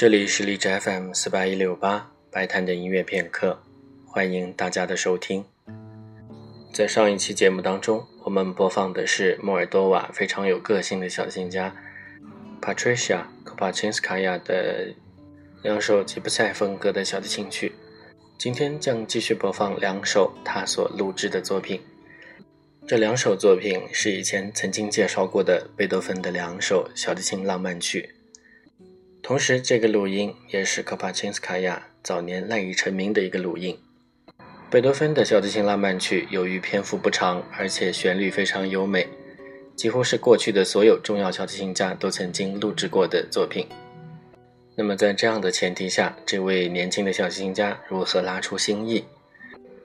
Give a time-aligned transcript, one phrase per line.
[0.00, 3.60] 这里是荔枝 FM 四八一六八白谈的音乐片刻，
[4.06, 5.44] 欢迎大家的收听。
[6.72, 11.76] 在上一期节目当中，我们播放的是莫尔多瓦非常有个性的小提琴家
[12.62, 14.94] Patricia k o p a c i n s k a y a 的
[15.62, 17.74] 两首吉普赛风格的小提琴曲。
[18.38, 21.78] 今天将继续播放两首他所录制的作品。
[22.86, 28.14] 这两首作品是以前曾经介绍过的贝多芬的两首小提琴浪漫曲。
[29.30, 33.78] 同时，这个录音也是科帕钦斯卡娅早年赖以成名的一个录音。
[34.68, 39.06] 贝多芬的小提琴浪漫曲由于篇幅不长，而且旋律非常优美，
[39.76, 43.68] 几乎是过去的所有重要小提琴家都曾经录制过的作品。
[44.74, 49.04] 那么，在这样的前提下，这位年轻的小提琴家如何拉出新意？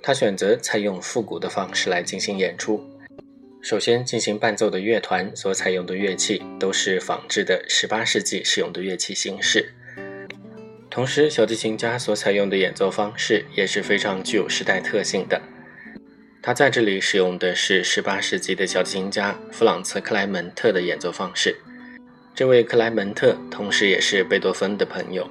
[0.00, 2.80] 他选择采用复古的方式来进行演出。
[3.62, 9.72] 首先进行伴奏的乐团所采用的乐器都是仿制的18世纪使用的乐器形式，
[10.90, 15.40] 同时小提琴家所采用的演奏方式也是非常具有时代特性的。
[16.42, 21.56] 他在这里使用的是18世纪的小提琴家弗朗茨·克莱门特的演奏方式。
[22.34, 25.30] 这位克莱门特同时也是贝多芬的朋友。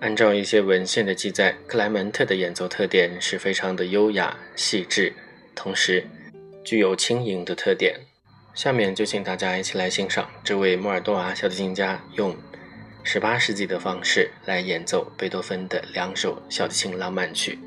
[0.00, 5.12] 按照一些文献的记载，克莱门特的演奏特点是非常的优雅细致，
[5.54, 6.04] 同时。
[6.68, 7.98] 具有轻盈的特点。
[8.52, 12.36] 下面就请大家一起来欣赏这位莫尔多瓦小提琴家用
[13.02, 17.58] 十八世纪的方式来演奏贝多芬的两首小提琴浪漫曲。